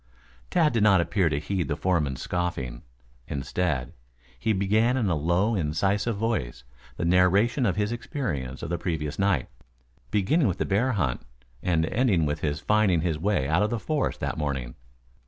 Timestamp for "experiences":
7.91-8.63